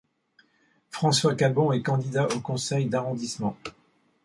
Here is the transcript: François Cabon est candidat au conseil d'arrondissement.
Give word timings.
François 0.89 1.35
Cabon 1.35 1.71
est 1.73 1.83
candidat 1.83 2.25
au 2.35 2.39
conseil 2.39 2.87
d'arrondissement. 2.87 3.55